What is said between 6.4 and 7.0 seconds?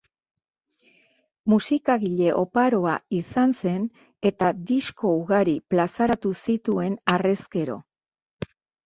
zituen